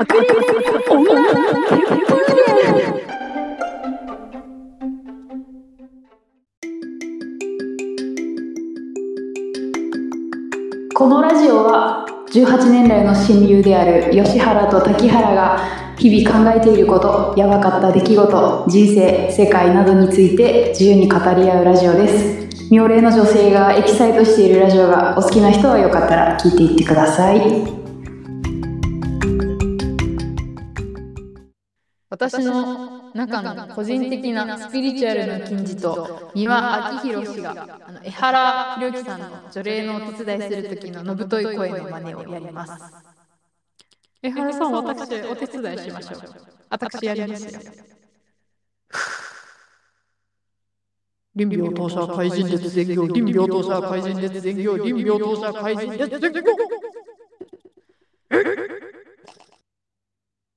[0.00, 0.34] 隠れる
[0.88, 1.36] 女の結
[2.06, 2.24] 婚
[10.94, 15.58] このラジオは18年来の親友である吉原と滝原が
[15.98, 22.40] 日々考えていることやばかった出来事人生世界などについて自由に語り合うラジオです。
[22.70, 27.89] 妙齢の女性がエキサイトしているラジオがお好きな人はよかったら聞いていってください。
[32.20, 42.94] 私の中の個人的なスピリチュアルな金字と三輪明宏氏があの江原博之さんの除霊のお手伝いする時ののぶとい声の真似をやります。
[44.22, 46.20] 江原さん、私お手伝いしましょう。
[46.68, 47.60] 私やりますよ。
[51.34, 56.42] 林病当社怪人列全業、林病当社怪人列全業、林病当社怪人列全業。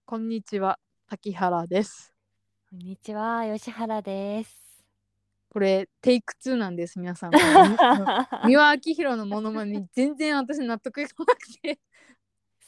[0.05, 2.13] こんにちは、滝原です。
[2.69, 4.83] こんにちは、吉原です。
[5.49, 7.31] これテイク2なんです皆さん。
[8.45, 11.79] 三輪明宏のモノマネに全然私納得いかなくて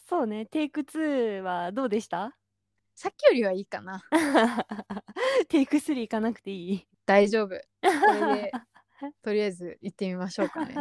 [0.08, 2.36] そうね、テイク2はどうでした？
[2.94, 4.04] さっきよりはいいかな。
[5.50, 6.88] テイク3行かなくていい？
[7.06, 7.50] 大丈夫。
[7.50, 8.52] これで
[9.24, 10.76] とりあえず行ってみましょうかね。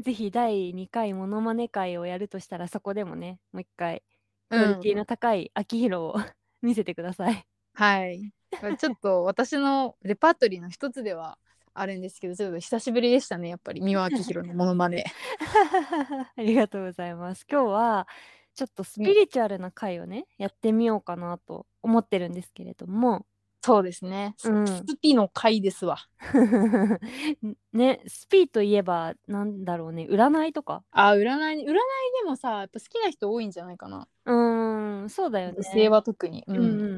[0.00, 4.02] ぜひ第2回モノマネ会をやるとしたらそこでもね、もう一回
[4.50, 6.16] クうんオリティの高い秋広を
[6.66, 7.46] 見せてください。
[7.74, 8.32] はい。
[8.78, 11.38] ちょっと私のレパートリーの一つでは
[11.74, 15.04] あるんですけど、ちょっと久しぶりでしたね、やっぱり三輪明宏のモノマネ。
[16.36, 17.46] ありがとうございます。
[17.48, 18.08] 今日は
[18.54, 23.26] ちょっとスピリチュアルな回をね、やってみようかなと思ってるんですけれども、
[23.62, 24.34] そうですね。
[24.38, 25.98] スうんスピの回ですわ。
[27.72, 30.82] ね、スピといえばなんだろうね、占いとか？
[30.92, 31.74] あ、占い、占いで
[32.24, 34.06] もさ、やっぱ好きな人多いんじゃないかな。
[34.24, 35.54] うーん、そうだよね。
[35.56, 36.44] 女性は特に。
[36.46, 36.56] うん。
[36.56, 36.88] うんうんうんう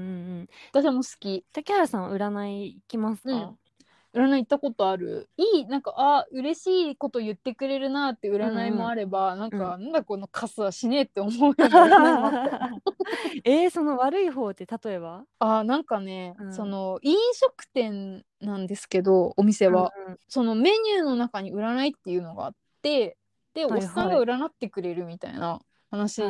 [0.43, 0.49] ん。
[0.73, 1.45] 私も好き。
[1.53, 3.59] 竹原さんは占い行きますか、うん。
[4.15, 5.29] 占い行ったことある。
[5.37, 11.55] いいなんかあ嬉しいこと言ってくれるなって占いもあれば、なんか、なんだこのカスはしねえって思うよ
[13.45, 15.25] えー、その悪い方って例えば？
[15.39, 16.55] あなんかね、うん。
[16.55, 20.19] その飲食店なんですけどお店は、うんうん。
[20.29, 23.17] そのメニューの中に占いっていうのがあって
[23.55, 23.81] で、はいはい。
[23.85, 25.61] おっさんが占ってくれるみたいな
[25.91, 26.29] 話を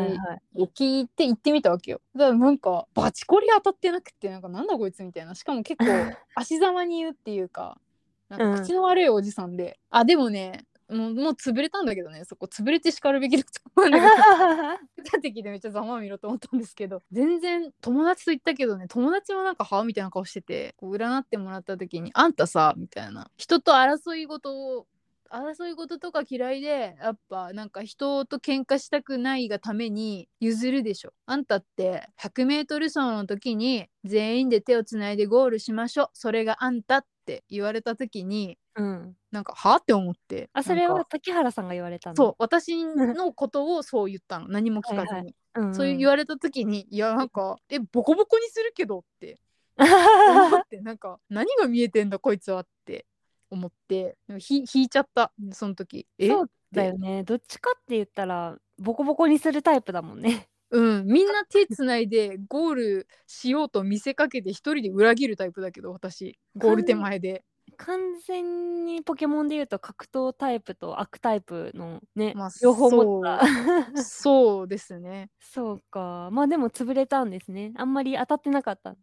[0.56, 2.00] 聞いて行ってみたわけよ。
[2.14, 5.34] だからなんかバチコリ当たってなくてなんかなんだこいつみたいな。
[5.34, 5.86] しかも結構
[6.34, 7.80] 足ざまに言うっていうか
[8.28, 12.24] なんか口の悪いおじさんで、あでもねもうもう潰れたんだけどね。
[12.24, 14.12] そこ潰れて叱るべきだと思うんだけど。
[14.96, 17.02] 見た時でめっちゃざまあみろと思ったんですけど。
[17.12, 23.30] 全然友達と言ったけどね友達もなんかはみたいな顔しててこう占ってもらった時に「あんたさ」みたいな。
[23.36, 24.86] 人と争い事を
[25.30, 31.12] 争い事とか嫌いでやっぱなんか人と喧嘩したくないがために譲るでしょ。
[31.26, 36.08] あんたって 100m 走の時に全員で手をつないでゴールしましょう。
[36.14, 40.50] それがあんたって言われた時にうん、なんかはって思って。
[40.52, 42.16] あそれは竹原さんが言われたの？
[42.16, 44.48] そう私のことをそう言ったの。
[44.48, 49.40] 何も聞かずに、はいうんうん、そういう言われた時にいやなんか えボコボコにするけどって。
[49.78, 53.06] 思ってなんか何が見えてんだこいつはって
[53.50, 56.06] 思ってひ引いちゃったその時。
[56.18, 56.28] え？
[56.28, 57.24] そうだよね。
[57.24, 60.48] どっちかって言ったらボコボコにするタイプだもんね。
[60.70, 61.06] うん。
[61.06, 66.38] みんな手つないでゴールしようと見せかけて一人で裏切るタイプだけど私。
[66.56, 67.44] ゴール手前で。
[67.76, 74.02] 完全にポケモンで言うと格闘タイプと悪タイプのね、まあ両方持った。
[74.02, 75.30] そうですね。
[75.38, 76.30] そうか。
[76.32, 77.72] まあでも潰れたんですね。
[77.76, 78.96] あんまり当たってなかった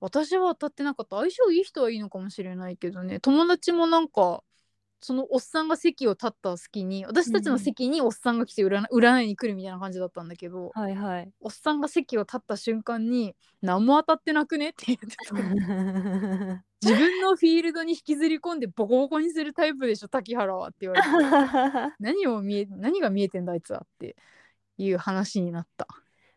[0.00, 3.20] 私は当たってなかった相性いい人はいいのかもしれないけどね。
[3.20, 4.42] 友達もなんか
[5.04, 11.30] そのおっさんが席を立った隙に私たちの席におっさんが来て占占いに来るみたいな感じだったんだけど、はいはい。
[11.42, 15.34] おっさんが席を立った瞬間に何も当たってなくねって言ってた。
[16.80, 21.08] 自分のフィールドに引きずり込んでボコボコにするタイプでしょ滝原はって言われて。
[22.00, 24.16] 何を見え何が見えてんだあいつはって
[24.78, 25.86] いう話になった。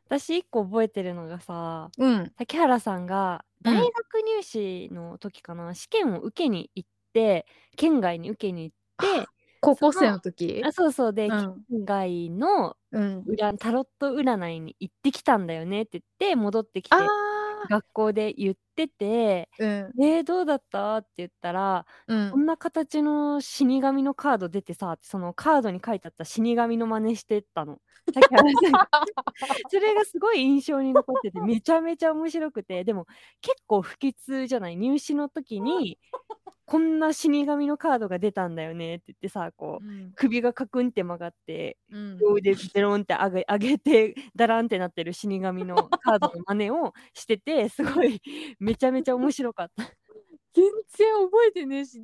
[0.07, 2.33] 私一個覚えてるのがさうん。
[2.37, 3.73] 竹原さんがうん。
[3.73, 7.45] 大学入試の時かな、試験を受けに行って
[7.75, 10.61] 県外に受けに行って高校生の時？
[10.65, 11.13] あそうそう。
[11.13, 11.63] で、うん。
[11.69, 13.27] 県外のうん。
[13.27, 16.95] 占タロット占いに行ってきたんだよねって言って戻ってきて。
[16.95, 17.07] あー
[17.69, 19.69] 学校で言っててうん
[20.01, 27.79] 「えー、どうだった?」って言ったらうんこんな形の死神のカード出てさそのカードに書いてあった死神の真似してったの。
[29.69, 32.83] それがすごい印象に残っててめちゃめちゃ面白くて。
[32.85, 33.05] でも
[33.41, 34.77] 結構不吉じゃない？
[34.77, 35.99] 入試の時に
[36.67, 40.11] こんな死神のカードが出たんだよねって言ってさこううん。
[40.15, 42.17] 首がカクンって曲がってうん。
[42.17, 48.21] 両腕ベロンって上げ上げてダランってなってる死神のカードの真似をしててすごい
[48.59, 49.83] めちゃめちゃ面白かった。
[50.53, 50.65] 全
[50.97, 52.03] 然覚えてねえし、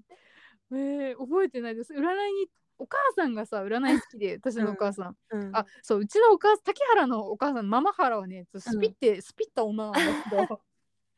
[0.72, 1.92] えー、覚えてないです。
[1.94, 10.00] 占いにお母さんがさ占い好きで 私のお母さん、うん、あそううちのお母さん竹原のお母さんママ原はねスピって、スピった女なんだ
[10.30, 10.62] けど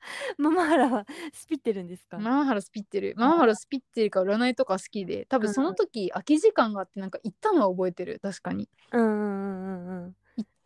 [0.38, 3.14] ママハラはスピってるんですか、ママ原スピってる。
[3.18, 5.26] ママ原スピってるから占いとか好きで。
[5.26, 8.20] 多分その時空き時間があってなんか行ったのは覚えてる。
[8.22, 8.70] 確かに。
[8.92, 10.16] うんうんうんうん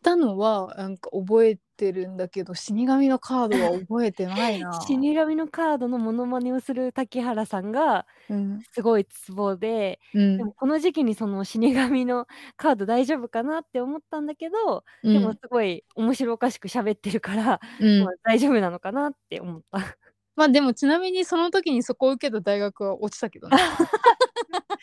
[0.03, 4.79] たのはなんか覚えてるんだけど死神のカードは覚えてないな。
[4.81, 10.37] 死神のカードのモノマネをする竹原さんがうん、すごいツボで、うん。
[10.37, 15.13] でもこの時期にその死神のカード大丈夫かなって思ったんだけど、うん。
[15.13, 18.03] でもすごい面白おかしく喋ってるから、うん。
[18.03, 19.97] まあ大丈夫なのかなって思った。
[20.35, 23.57] まあでもちなみにその時にそこを受けた大学は落ちたけどね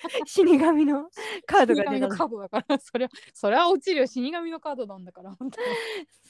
[0.27, 1.11] 死神の
[1.47, 1.87] カード死が出たの。
[1.87, 2.79] 神のカードだから。
[2.81, 4.07] そりゃそりゃ落ちるよ。
[4.07, 5.67] 死神のカードなんだから本当に。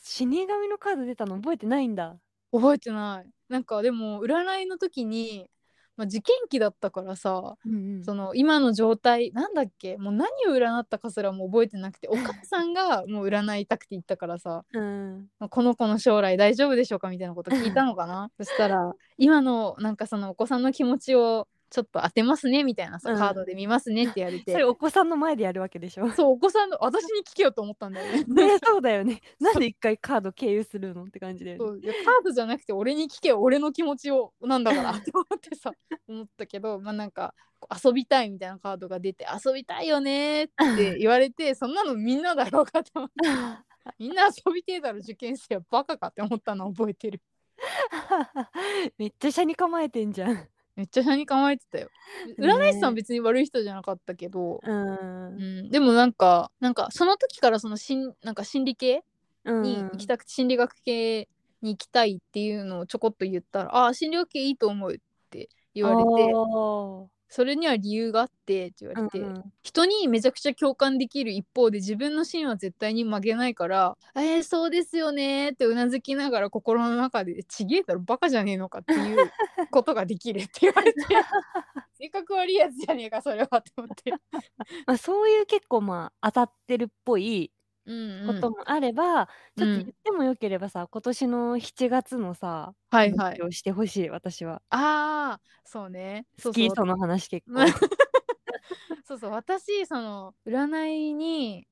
[0.02, 2.16] 死神のカード出たの覚えてないんだ。
[2.52, 3.30] 覚えてない。
[3.48, 5.48] なんかでも占いの時に、
[5.96, 8.04] まあ、受験期だったからさうんうん。
[8.04, 9.96] その今の状態なんだっけ？
[9.96, 15.28] もう何を占ったかすらも覚えてなくてお母さんがもう占いたくて言ったからさうん。
[15.38, 17.08] まあこの子の将来大丈夫でしょうか？
[17.08, 18.30] みたいなこと聞いたのかな？
[18.36, 26.10] そしたら今のなんかそのお子さんの気持ちをちょっと当てますねみたいなさ、うんカードで見ますねって言われてそれお子さんの前でやるわけでしょ？
[26.14, 28.24] そうお子さんの私に聞けよと思ったんだよね。
[28.48, 29.20] ね、そうだよね。
[29.40, 31.56] なんで一回カード経由するのって感じで。
[31.56, 35.72] そういやカードじゃなくて俺に聞けよ俺の気持ちをなんだからって思ってさ
[36.08, 43.14] 思ったけどまあなんかこう遊びたいみたいなカードが出て遊びたいよねって言われて そんなのみんなだろうかと思って
[43.98, 47.20] みんな遊びてえだろ受験生はバカかって思ったの覚えてる
[48.98, 50.48] めっちゃ車に構えてんじゃん。
[50.76, 51.88] めっちゃ車に構えてたよ。
[52.38, 54.88] 占い師さんは別に悪い人じゃなかったけど、うん。
[55.36, 59.02] うん、でもなんかなんかその時からその心なんか心理系
[59.44, 59.62] うん。
[59.62, 61.28] に行きたくて心理学系
[61.62, 64.98] に行きたいっていうのをちょこっと言ったら「ああ心理学系いいと思う」っ
[65.30, 66.34] て言われて。
[66.34, 79.30] おそれには理由があってって言われて、ーうんうん人にめちゃくちゃ共感できる一方で自分の芯は絶対に曲げないから「えー、そうですよね」ってうなずきながら心の中で「ちげえだろバカじゃねえのか」っていう
[79.70, 81.02] ことができるって言われて
[81.98, 84.12] 性格悪いやつじゃねえかそれはって思って。
[84.86, 87.50] まあ、そういう結構まあ当たってるっぽい
[87.86, 88.34] うんうん。
[88.34, 89.78] こともあれば、ちょっうん。
[89.78, 93.38] と言ってもよければさ今年の7月のさはいはい。
[93.40, 93.42] 話。
[93.42, 94.62] をしてほしい私は。
[94.70, 96.26] ああそうね。
[96.38, 96.68] そうそう。
[96.68, 97.54] 好きその話結構。
[99.06, 101.66] そうそう私その占いに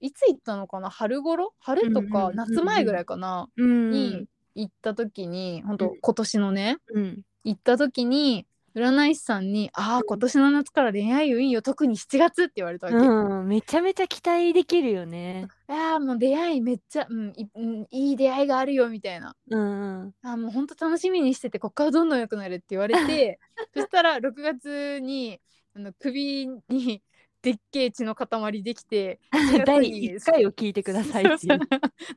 [0.00, 1.54] いつ行ったのかな春頃？
[1.60, 5.98] 春とかうんうんうんうん夏前ぐらいかな、うんに行った時に本当うん。
[6.00, 7.22] 今年のねうん。
[7.44, 12.98] 行った時に占い師さんに「ああ今年の夏から恋愛運いいよ特に7月」って言われたわけ。
[12.98, 15.48] うん、めちゃめちゃ期待できるよね。
[15.68, 19.36] ああもう出会いめっちゃ、うんいうん、いい出会いがあるよみたいな。
[19.50, 23.38] うんうん、あーもうほんと楽しみにしててこっからどんどん良くなるって言われて
[23.74, 25.40] そしたら6月に
[25.74, 27.02] あの首に
[27.42, 29.18] でっけえ血の塊できて
[29.66, 29.82] 第
[30.14, 31.24] 1回を聞いてください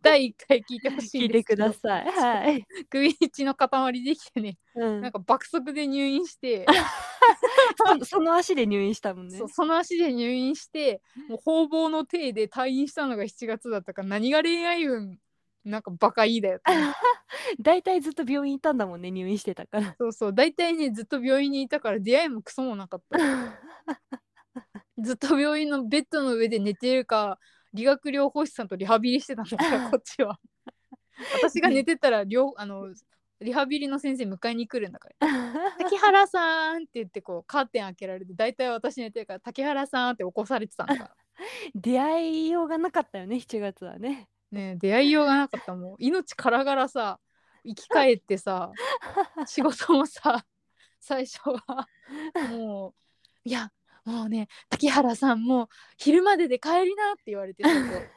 [0.01, 2.11] 第1回聞いてほしい聞いてください。
[2.11, 2.59] はい。
[2.59, 6.65] い首に血の塊できてねうんなんか爆速で入院して、
[7.99, 9.47] そその足で入院したもんねそ。
[9.47, 15.17] その足で入院してもう方々の体で退院したのが7月だったから何が恋愛運
[15.63, 16.61] なんかバカいいだよ
[17.59, 19.95] 大体ずっと病院いたんだもんね、入院してたから。
[19.97, 23.17] そうそう大体ねずっと病院にいたから出会いもクソもなかった
[24.97, 27.39] ずっと病院のベッドの上で寝てるか
[27.73, 30.39] 理学療法士さんとリハビリしてた んだからこっちは。
[31.41, 32.93] 私が寝てたら療あの
[33.39, 35.27] リハビリの先生迎えに来るんだから
[35.79, 41.15] 「竹原さん」って言ってこうカーテン開けられて大体私寝てるから「竹原さん」って起こされてたんだから
[41.73, 44.29] 出会いようがなかったよね、7月はね。
[44.51, 47.19] ねえ出会いようがなかったもう命からがらさ
[47.65, 48.71] 生き返ってさ
[49.45, 50.45] 仕事もさ
[50.99, 51.87] 最初は
[52.51, 52.93] もう
[53.43, 53.71] いや
[54.05, 58.09] もうね竹原さんもう昼までで帰りなって言われて そうそう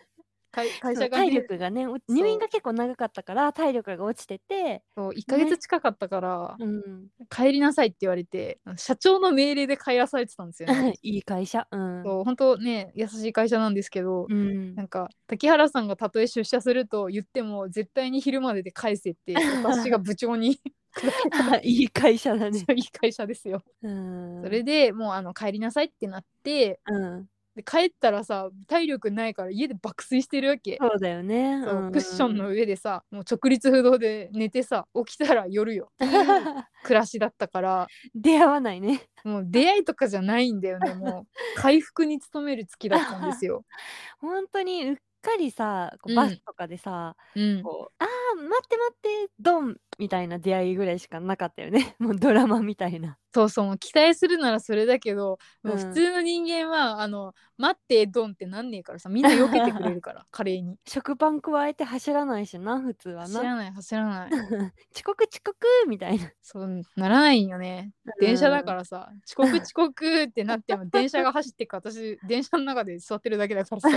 [0.51, 10.95] 会会社が、ね、体力がね、お入院が結構長かったから、体力が落ちてて、そう1ヶ月近かったから、うん、帰りなさいって言われて社長の命令で帰らされてたんですよね。
[11.03, 11.69] いい会社。
[11.71, 12.03] うん。
[12.05, 14.75] そう本当ね優しい会社なんですけど、うん。
[14.75, 20.61] なんか竹原さんがたとえ出社すると言っても絶対に昼までで返せって私が部長に
[21.63, 22.65] いい会社だね。
[22.75, 23.63] いい会社ですよ。
[23.83, 24.43] うん。
[24.43, 27.27] それでもうあの帰りなさいってなってうん。
[27.59, 31.61] で帰ったらさ体力ないから家で爆睡してるわけそうだよね。
[31.65, 35.91] そううんクッションの上でさもう直立不動で寝てさ起きたら夜よ
[36.85, 39.03] 暮らしだったから出会わないね。
[39.25, 41.27] もう出会いとかじゃないんだよねもう
[41.57, 43.65] 回復に努める月だったんですよ。
[44.21, 51.97] 本当にうっかりさ、こううんバスとかでさ、うん、こうあー待って待ってドンみたいな出会いぐらいしかなかったよね。
[52.01, 53.19] もうドラマみたいな。
[53.35, 60.77] そうそうもう期待するならそれだけど、もううん普通の人間はあの待ってドンってなんねえからさみんな避けてくれるから 華麗に。
[60.87, 63.29] 食パン加えて走らないしな普通はな。
[63.29, 64.31] 走らない走らない。
[64.95, 65.57] 遅刻遅刻
[65.89, 66.31] みたいな。
[66.43, 67.93] そうならないんよね。
[68.21, 73.89] 電車だからさ、遅刻遅刻ってなっても電車が走ってく私 電車の中で座ってるだけだからさ。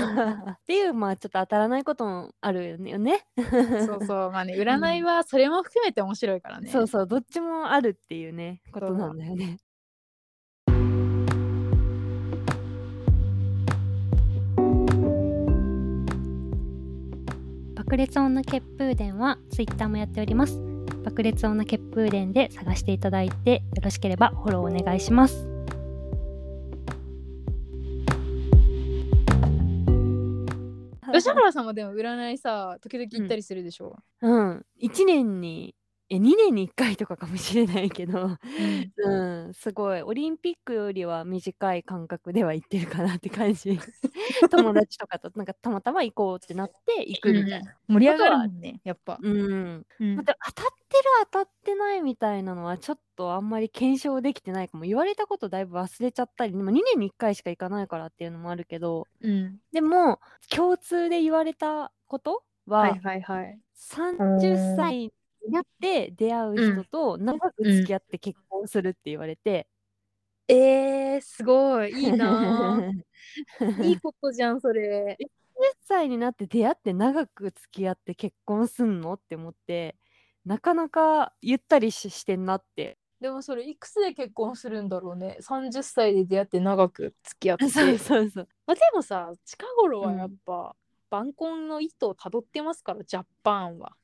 [0.52, 3.26] っていうまあちょっと当たらないこともあるよね。
[3.86, 6.70] そうそうまあね占いはそれも含めて面白いからね。
[6.70, 9.58] そうそうどっちもあるっていうねことなんだよね。
[17.76, 20.60] 爆裂女血風伝はツイッターもやっております。
[21.04, 25.48] 爆裂女血風伝で探していただいてよろしければフォローお願いします。
[31.14, 33.98] 吉原さんもでも占いさ時々行ったりするでしょ？
[34.22, 35.76] うん、1年に
[36.12, 38.38] え2年に1回とかかもしれないけど、
[39.02, 39.46] うん。
[39.46, 40.02] うん、すごい。
[40.04, 43.80] オリンピックよりは短い間隔では行ってるかなって感じ。
[44.52, 49.20] 友達とかとなんかたまたま行こうってなって行くみたいな、盛り上がるもんねやっぱ。
[49.22, 49.86] うん。
[50.00, 50.16] うん。
[50.18, 54.84] だって当たってる当たってないみたいなのはちょっとあんまり検証できてないかも。
[54.84, 59.08] 言われたことだいぶ忘れちゃったり、まあ、2年に1回しか行かないからっていうのもあるけど。
[59.22, 59.60] うん。
[59.72, 63.60] でも共通で言われたことは、はいはいはい。
[63.76, 65.14] 30歳
[65.46, 69.68] になって出会う人と長く付き合って結婚するって言われて、
[70.48, 73.04] えー、すごいいいなぁ
[73.84, 75.18] いいことじゃんそれ。
[75.20, 75.26] 10
[75.82, 79.96] 歳になって出会って長く付き合って結婚すんのって思って
[80.44, 85.38] なかなかゆったりししてんなってでもそれいくつで結婚するんだろうね。
[85.42, 87.66] 30歳で出会って長く付き合って。
[87.70, 90.76] そうそうそうまあ、でもさ近頃はやっぱ、
[91.12, 93.96] 晩婚の意図をたどってますからジャパンは。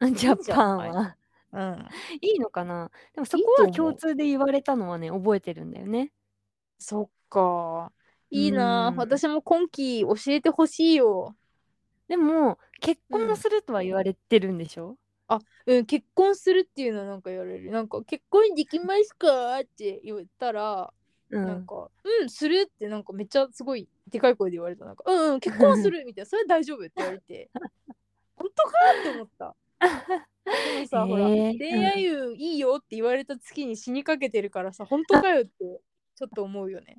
[0.14, 1.16] ジャパンは。
[1.52, 1.88] うん。
[2.20, 2.90] いいのかな？
[3.14, 6.12] でもそこは共通で言われたのはね覚えてるんだよね。
[6.78, 7.92] そっか。
[8.30, 8.90] いいな。
[8.90, 8.96] ぁうん。
[8.98, 11.34] 私も今期教えてほしいよ。
[12.06, 14.96] でも結婚するとは言われてるんでしょ、
[15.66, 17.70] うん、結婚するっていうのはなんか言われる。
[17.70, 20.92] なんか結婚できますかって言ったら、
[21.30, 21.46] うん。
[21.46, 21.90] なんか、
[22.20, 24.84] うん、するってなんかめっちゃすごいでかい声で言われた。
[24.84, 27.50] なんか、うん、うん、結婚するみたいな、それ大丈夫って言われて、
[28.36, 28.70] 本当か？
[29.00, 29.54] って思った。
[29.80, 35.50] でもさ、ほら、恋愛運いいよって言われた月に死にかけてるからさ、本当かよって
[36.16, 36.98] ちょっと思うよね。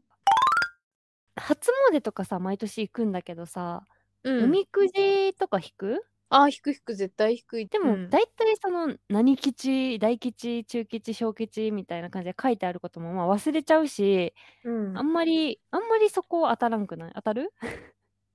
[1.36, 3.84] 初詣とかさ毎年行くんだけどさ、
[4.24, 6.06] うおみくじとか引く？
[6.30, 7.66] あ、引く引く、絶対引く。
[7.66, 8.10] でも、うん。
[8.10, 14.34] 大体その何吉大吉中吉小吉みたいな感じで書いてあることもまあ忘れちゃうし、
[14.64, 14.98] うん。
[14.98, 17.12] あんまりあんまりそこ当たらんくない？
[17.16, 17.52] 当たる？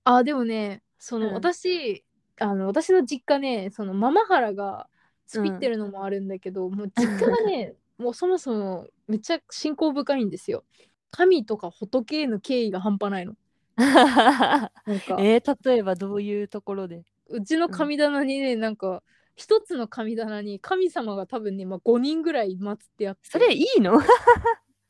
[0.03, 1.35] あ、でもね、その、うん。
[1.35, 2.05] 私、
[2.38, 4.88] あの、私の実家ね、そのママハラが
[5.26, 10.64] スピってるのもあるんだけど、もう実家がね、 もうそもそもめっちゃ信仰深いんですよ。
[11.11, 13.35] 神とか仏への敬意が半端ないの。
[13.76, 17.05] なんか、 えー、例えばどういうところで？
[17.29, 19.03] うちの神棚にね、なんか、
[19.37, 23.21] 一つの神棚に神様が多分ね、まあ、5人ぐらい祀ってあって。
[23.31, 24.00] それいいの？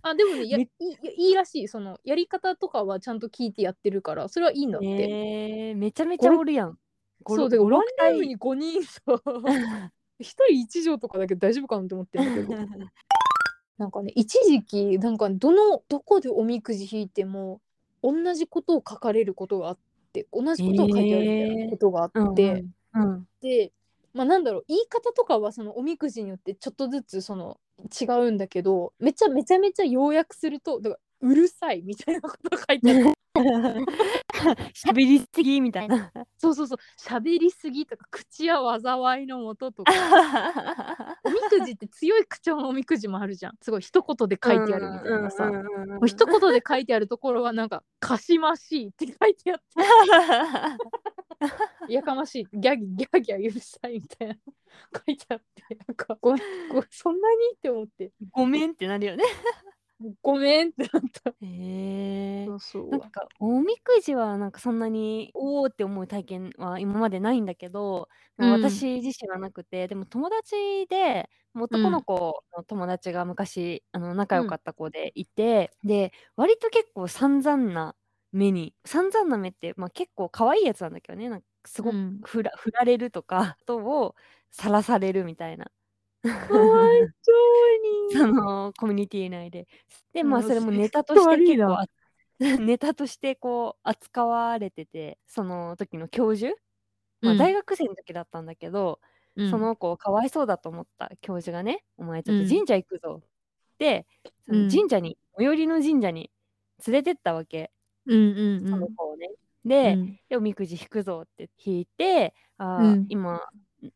[0.03, 0.69] あ、でもね、やい
[1.17, 1.69] いいらしい。
[1.69, 4.87] その、やり方とかはちゃんと聞いてやってるから、それはいいんだって。
[4.87, 6.79] えー、めちゃめちゃおるやん。
[7.27, 9.01] そう、でンルーム体に5人さ、
[10.19, 12.89] 一人一畳とかだけど大丈夫かなって思ってるんだけど。
[13.77, 17.61] なんかね、一時期、なんかどの、どこでおみくじ引いても、
[18.03, 19.79] 同じことを書かれることがあっ
[20.13, 22.65] て、同じことを書いてあるみたいなことがあって、
[22.95, 23.29] うんうん。
[23.41, 23.73] で、
[24.13, 27.59] まあなんだろう、言い方とかはそのおみくじによってちょっとずつその
[28.01, 33.15] 違うんだけど、めちゃめちゃめちゃ要約すると、だからうるさいみたいなこと書いてある。
[34.75, 36.13] 喋りすぎみたいな。
[36.39, 39.93] そうそうそう、喋りすぎとか、口や災いのもととか。
[41.25, 43.57] おみくじって強い口調のおみくじもあるじゃん。
[43.61, 45.51] すごい一言で書いてあるみたいなさ。
[45.51, 49.65] もう一言で書いてあるところはなんか「かしましい」って書いてあって
[51.93, 57.37] やかましいギャギギャギャうるさいみたいな書いてあってなんかごめんごそんなに？
[57.57, 59.25] って思ってごめんってなるよね。
[60.23, 61.35] ごめんってなった。
[61.41, 61.47] へ
[62.47, 62.53] え。
[62.53, 62.99] そうそう。
[62.99, 77.97] なんかおみくじはなんかそんなにおおって思う体験は今までないんだけど、私自身はなくてでも友達で男の子の友達が昔、あの仲良かった子でいて、で割と結構散々な
[78.33, 81.29] 目に散々な目って、まあ、結構可愛いやつなんだけどね。
[81.29, 82.27] なんかすごくうん。
[82.27, 84.15] 振ら,、振られるとかことを
[84.51, 85.71] さらされるみたいな
[86.25, 87.33] かわいそ
[88.19, 89.67] そのコミュニティ内で。
[90.13, 91.87] でまあうんそれもネタとして結構あ
[92.39, 96.55] ネタとしてこう扱われててその時の教授、
[97.21, 97.39] まあ、うん。
[97.39, 99.01] 大学生の時だったんだけど、
[99.37, 102.49] にその子をかわいそうだと思った教授がね「お前ちょっうん。
[102.49, 103.23] と神社行くぞ」
[103.75, 104.07] って、
[104.47, 104.71] そのうん。
[104.71, 106.31] 神社に最寄りの神社に
[106.87, 107.71] 連れてったわけ、
[108.07, 109.31] うんうんその子をね。
[109.65, 110.21] で、うん。
[110.29, 113.07] でおみくじ引くぞって引いて「あー、うん。
[113.09, 113.41] 今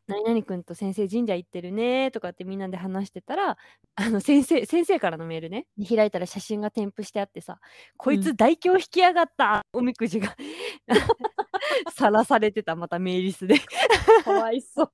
[0.06, 3.56] 何々君と先生神社行ってるね」とかってみんなで話してたら
[3.94, 5.66] あの先生先生からのメールね。
[5.88, 7.58] 開いたら写真が添付してあってさ
[7.96, 10.34] 「こいつ大凶引きやがった!」おみくじが
[11.94, 12.76] さらされてた。
[12.76, 13.56] またメーリスで。
[14.24, 14.90] かわいそう。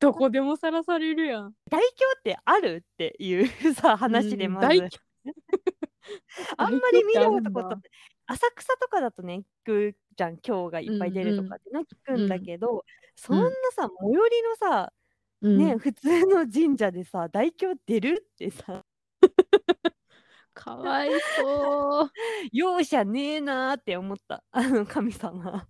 [0.00, 1.86] どこでもさらされるやん大凶
[2.18, 2.84] ってある？
[2.84, 4.90] っていうさ話でまず、うん大
[6.58, 7.76] あんまり見たこと
[8.26, 12.84] 浅草とかだとね聞くじゃん今日がいっぱい出るとかってな、聞くんだけど、
[13.16, 14.92] そんなさ最寄りのさ、
[15.42, 18.84] ね、普通の神社でさ大凶出るってさ。
[20.54, 22.10] かわいそう。
[22.52, 24.44] 容赦ねえなーって思った。
[24.52, 25.66] あの神様。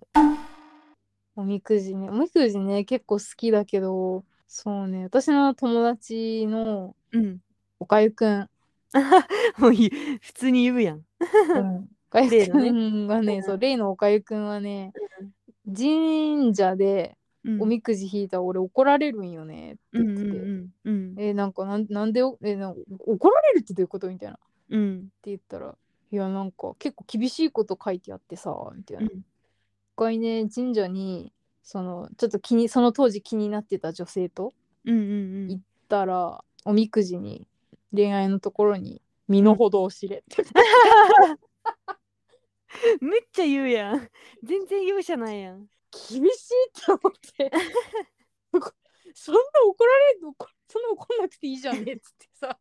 [1.34, 2.10] おみくじね。
[2.10, 7.38] おみくじね結構好きだけどそうね私の友達のうん。
[7.78, 8.50] おかゆくん。
[9.56, 9.90] もういい。
[10.20, 11.02] 普通に言うやん。
[11.56, 13.42] おかゆくんがね、うん。
[13.42, 14.92] そう例のおかゆくんはね、
[15.66, 17.62] 神社でうん。
[17.62, 24.34] おみくじ引いたら俺怒られるんよねってうん言ってて、うんうんえなんかなんなんでおえなん怒られるってどういうことみたいな。
[24.34, 24.38] っ
[24.70, 25.74] てうん言ったら
[26.12, 29.08] いやなんか結構厳しいこと書いてあってさみたいな、うん。
[29.08, 29.24] 一
[29.96, 31.32] 回ね神社に
[31.64, 34.52] そのちょっと気にその当時気になってた女性と
[34.84, 35.48] うんうん。
[35.48, 37.48] 行ったらおみくじに
[37.92, 40.44] 恋愛のところに身の程を知れって
[43.00, 44.08] めっちゃ言うやん。
[44.42, 45.66] 全然容赦ないやん。
[45.90, 47.50] 厳しいって思って。
[49.14, 50.34] そんな怒られるの
[50.68, 52.58] そんな怒んなくていいじゃんねっつってさ。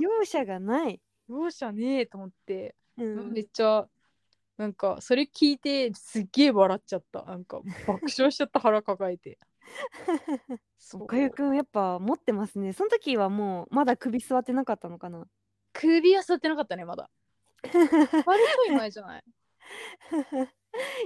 [0.00, 3.32] 容赦がない、容赦ねえと思って、うん。
[3.32, 3.86] めっちゃ
[4.56, 7.22] なんかそれ聞いてすっげえ笑っちゃった。
[7.22, 9.38] なんか爆笑しちゃった腹抱えて。
[10.78, 11.02] そう。
[11.04, 12.72] おかゆくんやっぱ持ってますね。
[12.72, 15.26] その時はもうまだ首座ってなかったのかな。
[15.72, 17.10] 首は座ってなかったねまだ
[17.72, 19.24] 割と前じゃない。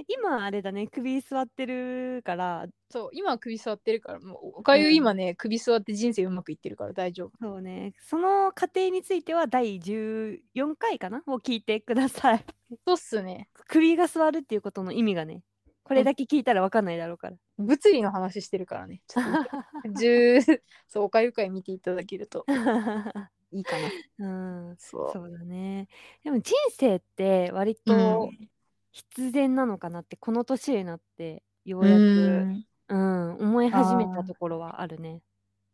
[0.07, 2.67] 今あれだね首座ってるから。
[2.89, 4.19] そう今は首座ってるから。
[4.19, 4.95] もうおかゆうん。
[4.95, 7.31] 今ね、首座って人生うまくいってるから大丈夫。
[7.41, 7.93] そうね。
[7.99, 11.23] その過程については第14回かな？
[11.27, 12.45] を聞いてください。
[12.85, 13.49] そうっすね。
[13.67, 15.41] 首が座るっていうことの意味がね。
[15.83, 17.37] これだけ聞いたらわかんないだろうから。
[17.57, 19.01] 物理の話してるからね。
[19.07, 22.45] ちょっと10 そうおかゆ会見ていただけると
[23.51, 23.89] いいかな。
[24.19, 24.75] うん。
[24.77, 25.11] そう。
[25.13, 25.87] そうだね。
[26.23, 28.29] でも人生って割と
[28.91, 32.65] 必然なのかなってこの年になってようやく、うん。
[32.89, 35.21] うん、思い始めたところはあるね。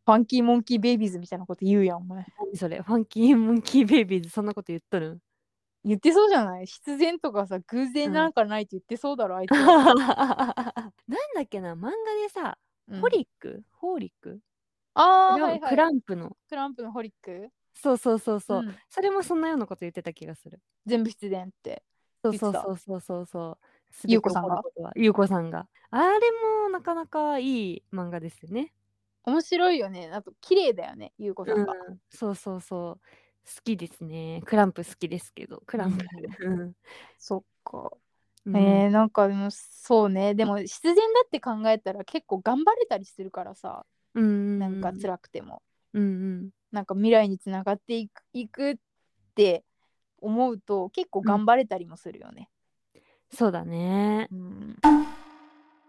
[0.05, 2.25] ファンキーモンキーベイビーズみたいなこと言うやんお前。
[2.39, 2.81] 何それ？
[2.81, 5.15] ファンキーモンキーベイビーズそんなこと言っとる？
[5.15, 5.19] ん
[5.83, 6.65] 言ってそうじゃない？
[6.65, 9.93] 必然とかさ偶然なんかないって言ってそうだろ、あいつは、
[11.07, 11.73] なんだっけな？
[11.75, 13.01] 漫画でさ、うん。
[13.01, 13.63] ホリック？
[13.73, 14.39] ホーリック？
[14.93, 15.69] あーはいはい。
[15.69, 16.37] クランプの。
[16.49, 17.49] クランプのホリック？
[17.81, 18.75] そうそうそうそう、うん。
[18.89, 20.59] それもそんなようなこと言ってた気がする。
[20.85, 21.83] 全部必然って
[22.23, 23.57] そうそうそうそうそうそう。
[24.07, 24.61] ゆうこさんが
[24.95, 25.67] ゆうこさんが。
[25.91, 26.19] あれ
[26.63, 28.73] もなかなかいい漫画ですよね。
[29.23, 30.09] 面白いよね。
[30.11, 32.99] あと綺麗だよねゆうこさんが、うん、そうそうそう。
[33.47, 34.41] 好きですね。
[34.45, 36.05] クランプ好きですけどクランプ、
[36.41, 36.73] うん。
[37.17, 37.91] そっか。
[38.45, 38.57] うん。
[38.57, 40.33] えー、なんかでもそうね。
[40.33, 43.85] でも必然だって考えたら結構頑張れたりするからさ。
[44.15, 44.59] うん。
[44.59, 45.61] なんか辛くても、
[45.93, 48.75] うんうんなんか未来につながっていくいくっ
[49.35, 49.63] て
[50.19, 52.49] 思うと結構頑張れたりもするよね。
[53.33, 54.27] そうだね。
[54.31, 54.75] うん。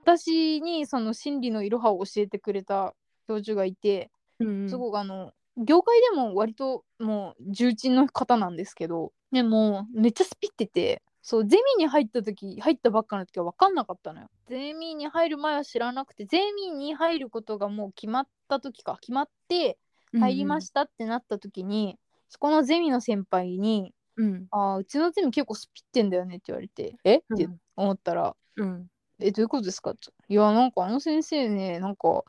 [0.02, 2.94] 私にその心理のいろはを教えてくれた
[3.26, 4.68] 教授がいてうん。
[4.68, 14.28] すごくあの業界でも割ともう重鎮の方なんですけどでもめっちゃスピっててそうゼミに入った時入ったばっかの時は分かんなかったのよ。
[14.48, 19.78] ゼミに入る前は知らなくてゼミに入ることがもう決まった時か決まって
[20.12, 27.16] 入りましたってなった時に、そこのゼミの先輩にうん「あーうちのゼミ結構スピってんだよね」って言われて「え？
[27.16, 28.90] っ?」てうん思ったらうん
[29.20, 32.24] 「えどういうことですか?」っていやなんかあの先生ねなんか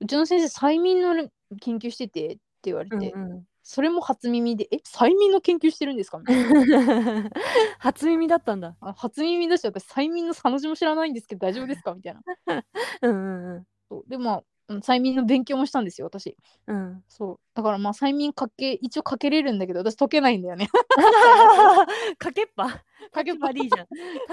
[0.00, 1.28] うちの先生催眠の
[1.60, 7.28] 研究してて」って言われて、うんうんそれも初耳で「え催眠の研究してるんですか?」みたいな
[7.78, 8.74] 初耳だったんだ。
[8.80, 12.22] あ初耳だし私催眠のさの字も知らないんですけど大丈夫ですかみたいな
[13.02, 13.64] うんうんうん。
[13.90, 17.02] そうでまあうん催眠の勉強もしたんですよ私うん。
[17.08, 20.68] そうだからまあ催眠かけ一応かけれるんだけど私解けないんだよね
[22.18, 22.84] かけっぱ？
[23.12, 23.86] かけっぱ立ち悪いじゃん。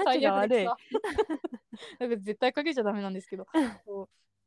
[0.06, 0.64] 立ちが悪い。
[0.64, 0.78] だか
[2.00, 3.46] ら絶対かけちゃダメなんですけど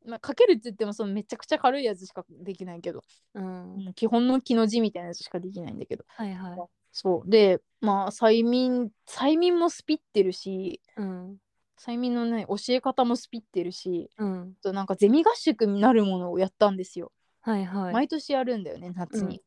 [0.06, 3.02] まあ、かけるって言ってもそのめちゃくちゃ軽いやつしかできないけど、
[3.34, 3.74] うん。
[3.74, 6.58] うん基本の木の字みたいなやつしかできないんだけどはいはい。
[6.92, 11.36] そうでまあ催眠催眠もスピってるしうん。
[11.84, 14.56] 催眠のね教え方もスピってるしうん。
[14.60, 17.92] あとなんかゼミ合宿になるものをやったんですよ、はいはい。
[17.94, 19.42] 毎年やるんだよね夏に、うん。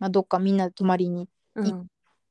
[0.00, 1.64] まあ、どっかみんなで泊まりにうん。
[1.64, 1.86] 行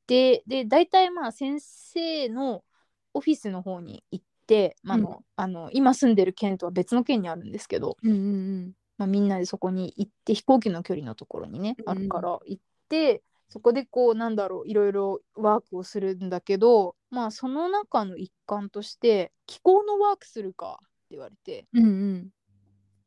[0.06, 2.64] でで大体まあ先生の
[3.12, 21.84] オフィスの方に行って、まああのあの今住んでる県とは別の県にあるんですけど、うんうんまあ、みんなでそこに行って飛行機の距離のところにね、うんあるから行ってそこでこうなんだろういろいろワークをするんだけどまあその中の一環として気候のワークするかって言われてうん。
[21.84, 22.30] うん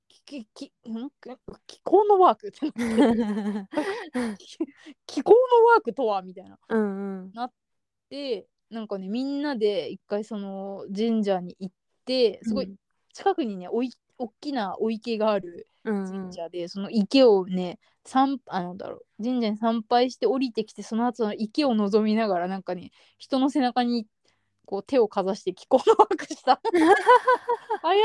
[0.07, 1.09] ききん？
[1.65, 4.37] 気候のワークって うん。
[5.05, 6.59] 気候のワークとはみたいな。
[6.69, 7.31] うんうん。
[8.09, 11.75] でなんかねみんなで一回その神社に行っ
[12.05, 12.73] てすごい
[13.13, 16.11] 近くにねおい大きなお池があるうんうん。
[16.29, 24.07] 神社で、その池をね参あのだろう神社に参拝して降りてきてその後の池を望みながらなんかね人の背中に
[24.65, 26.61] こう手をかざして気候のワークした
[27.81, 28.01] 怪し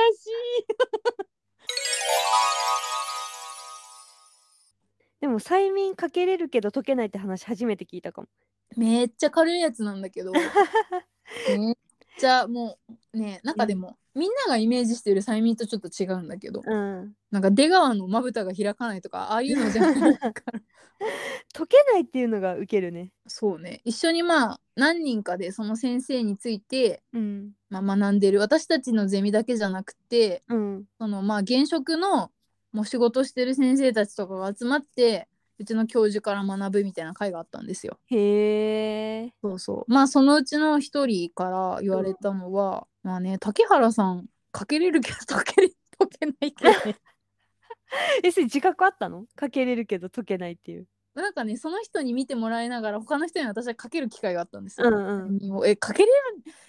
[5.20, 8.28] でも催眠かけれるけど解けないって話初めて聞いたかも。
[8.76, 10.32] いめっちゃ軽いやつなんだけど。
[11.48, 11.76] めっ
[12.18, 12.78] ちゃも
[13.14, 17.12] うねなんかでも、みんながイメージしてる催眠とちょっと違うんだけど、うん。
[17.30, 20.32] なんか出川のまぶたが開かないとかああいうのじゃないから
[21.52, 23.12] 解けないっていうのがウケるね。
[23.26, 27.52] そうね一緒にまあ何人かでその先生について、うん。
[27.68, 30.84] まあ、学んでる私たちのゼミだけじゃなくてうん。
[30.98, 32.30] そのまあ現職の
[32.72, 37.98] もう仕事してる先生たちとかが集まってうちの教授から学ぶみたいな会があったんですよ。
[38.06, 39.32] へえ。
[39.42, 46.98] そうそうまあそのうちの一人から言われたのは、まあね竹原さんかけれるけど解けれ解けないけどね
[48.24, 49.26] え、それ自覚あったの？
[49.36, 50.88] かけれるけど解けないっていう。
[51.14, 54.88] なんかねその人に見てもらいながら他の人に私はかける機会があったんですよ。
[54.88, 55.68] うんうん。
[55.68, 56.12] えかけれる？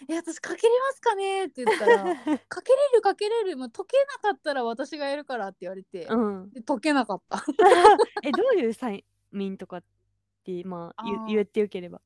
[0.09, 1.45] え私かけれますかね？
[1.45, 2.03] って言ったら
[2.47, 6.49] かけれるかけれる、まあ、解けなかったら私がやるからって言われて、うん。
[6.51, 7.43] で解けなかった
[8.23, 9.83] え、どういう催眠とかっ
[10.45, 11.99] て、まあ、言ってよければ。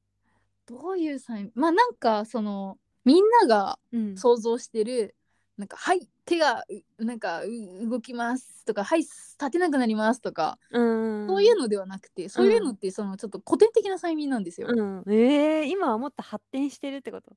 [0.68, 4.18] どういうサインまあなんかそのみんながうん。
[4.18, 5.16] 想像してる
[5.58, 6.64] なんかはい手が
[7.00, 11.28] うなんかう動きますとかはい立てなくなりますとか、うん。
[11.28, 14.70] そういうのではなくてそういうのってそのちょっと古典的な催眠なんですよ。
[14.70, 15.04] うん。
[15.08, 17.36] えー、今はもっと発展してるってこと？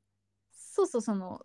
[0.53, 1.41] そうそうその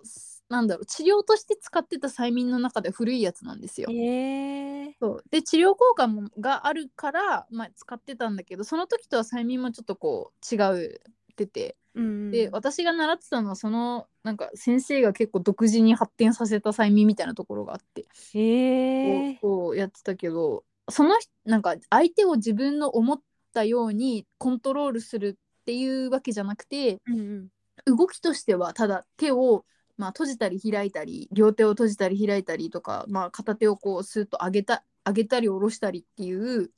[0.47, 3.89] なんだろう治療として使ってた催眠の中で古いやつなんですよ。
[3.91, 4.95] へえ。
[4.99, 11.01] そうで治療効果もがあるから、まあ、使ってたんだけどその時とは催眠もちょっとこう違う
[11.43, 12.31] っててうん。
[12.31, 19.37] で私が習ってたのはそのなんか先生が結構独自に発展させた催眠みたいなところがあって、へえ。
[19.41, 23.21] こうやってたけどその人なんか相手を自分の思っ
[23.53, 27.47] たようにコントロールするっていうわけじゃなくてうんうん。
[27.85, 29.65] 動きとしてはただ手を、
[29.97, 36.71] まあ、閉じたり開いたり両手を閉じたり開いたりとか、まあ、片手をこうスーッと上げた上げたり下ろしたりっていう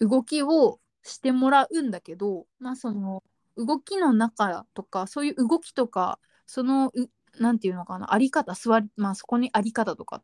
[0.00, 3.22] 動きをしてもらうんだけど、まあ、その
[3.58, 7.10] 動きの中とかそういう動きとかそのう
[7.42, 10.22] なんていうのかなあり方座り、まあ、そこにあり方とかっ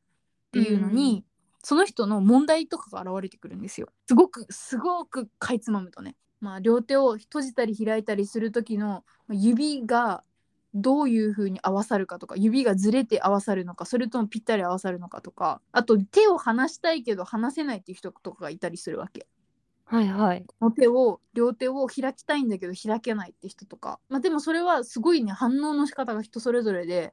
[0.53, 1.35] ていうのに、うん
[1.67, 3.89] その人の問題とかが現れてくるんですよ。
[4.07, 6.15] すごくすごくかいつまむとね。
[6.41, 10.25] まあ、両手を閉じたり開いたりする時の指が
[10.75, 19.27] どういう風に合わさるかとか指がずれて合わさるのかそれともぴったり合わさるのかとかあと手を離したいけど離せないっていう人とかがいたりするわけ。
[19.87, 20.45] はいはい。
[20.47, 27.13] この手を両手を開きたいんだけど開けないって人とか、まあ、でもそれはすごいね反応の仕方が人それぞれで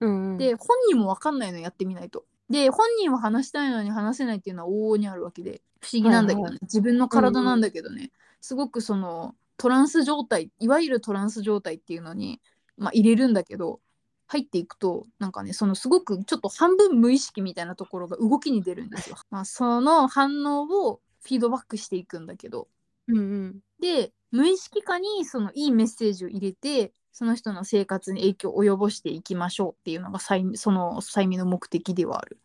[0.00, 0.38] うんうん。
[0.38, 2.24] で本人も分かんないのやってみないと。
[2.48, 12.40] で本人は話したいのに話せないっていうのは往々にあるわけで不思議なんだけどね、はいはい自分の体なんだけどね、すごくそのトランス状態いわゆるトランス状態っていうのに、
[12.76, 13.80] まあ、入れるんだけど
[14.26, 19.16] 入っていくとなんかねそのすごくちょっと半分無意識みたいなところが動きに出るんですよ。
[19.30, 22.68] まあ、その反応をフィードバックしていくんだけど
[23.06, 23.60] うんうん。
[23.80, 32.38] で無意識化にそのいいメッセージを入れてその人の生活に影響を及ぼしていきましょうっていうのが催その催眠の目的ではある。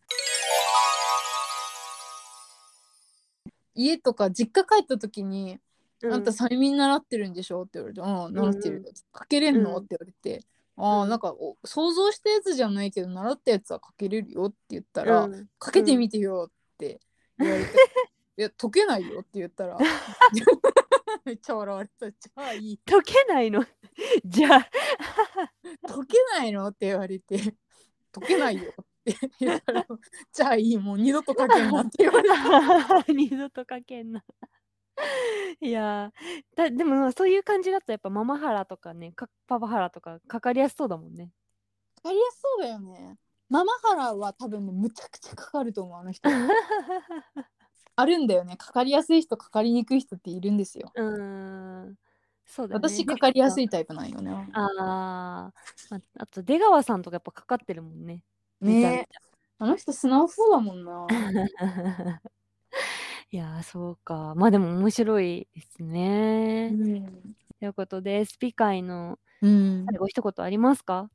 [3.74, 5.58] 家とか実家帰った時に
[6.04, 10.44] 「あんた催眠習ってるんでしょ?」って言われて「うん習ってるよ」かけれんの?」うんって言われて
[10.76, 17.00] 「ああなんかお想像したやつじゃないけど習ったやつはかけれるよ」って言ったら「うんかけてみてよ」って
[17.38, 17.70] 言われて
[18.36, 19.78] 「いや解けないよ」って言ったら
[21.24, 23.64] めっちゃ笑われた「じゃあいい解けないの？
[24.24, 24.70] じゃあ
[25.86, 27.38] 解けないの?」って言われて
[28.12, 29.86] 「解けないよ」って言ったら
[30.32, 34.24] 「じゃあいいもう二度と書けんな」って言われて二度と書けんな。
[35.60, 36.56] いやー。
[36.56, 41.30] だでもまあそういう感じだとやっぱママハラとかねかパパハラとかかかりやすそうだもんね。
[41.96, 43.16] かかりやすそうだよね。
[43.48, 46.28] ママハラは多分ねむちゃくちゃかかると思うあの人
[47.96, 51.98] あるんだよねかかりやすい人かかりにくい人っているんですようーん
[52.46, 52.76] そうだね。
[52.78, 53.64] 私かかりやすい。
[53.64, 55.52] いタイプなんよねああ
[56.18, 58.22] あと出川さんとかやっぱかかってるもんね。
[58.60, 59.08] ね
[59.58, 61.06] あの人素直そうだもんな
[63.30, 64.34] いやーそうか。
[64.36, 66.72] まあでも面白いですね。
[67.60, 71.10] ということでスピ会のうん最後一言ありますか？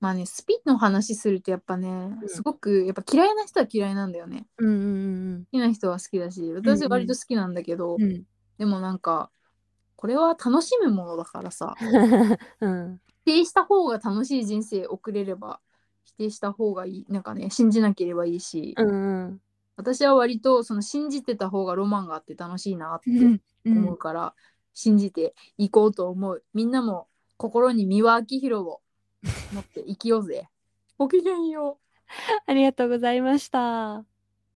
[0.00, 1.88] まあねスピの話するとやっぱね、
[2.22, 2.28] うん。
[2.28, 4.46] すごくやっぱ嫌いな人は嫌いなんだよね。
[4.58, 4.72] うんう
[5.38, 8.22] ん好きな人は好きだし私は割と好きなんだけど、うんうん。
[8.58, 9.30] でもなんか
[9.96, 11.76] これは楽しむものだからさ
[12.60, 13.00] うん。
[13.24, 15.60] 否定した方が楽しい人生送れれば
[16.04, 19.40] 否定した方がいいなんかね信じなければいいし、うんうん。
[19.76, 23.78] 私は割とその信じてた方がロマンがあって楽しいなってうんうん。
[23.78, 24.34] 思うから、
[24.74, 26.44] 信じていこうと思う。
[26.54, 28.80] みんなも心に三輪明宏を
[29.52, 30.48] 持って生きようぜ
[30.98, 31.90] ごきげんよう
[32.46, 34.04] ありがとうございました。